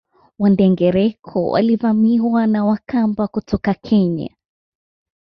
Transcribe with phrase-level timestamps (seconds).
[0.39, 4.29] Wandengereko walivamiwa na Wakamba kutoka Kenya